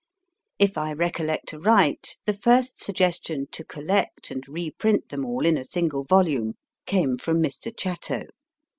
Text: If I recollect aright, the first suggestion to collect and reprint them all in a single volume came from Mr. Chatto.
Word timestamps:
If 0.57 0.79
I 0.79 0.93
recollect 0.93 1.53
aright, 1.53 2.17
the 2.25 2.33
first 2.33 2.81
suggestion 2.81 3.45
to 3.51 3.63
collect 3.63 4.31
and 4.31 4.43
reprint 4.49 5.09
them 5.09 5.23
all 5.23 5.45
in 5.45 5.57
a 5.59 5.63
single 5.63 6.05
volume 6.05 6.55
came 6.87 7.17
from 7.19 7.39
Mr. 7.39 7.71
Chatto. 7.77 8.23